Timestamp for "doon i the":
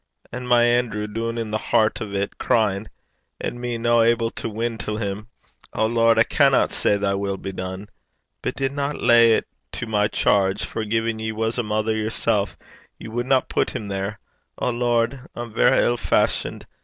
1.05-1.59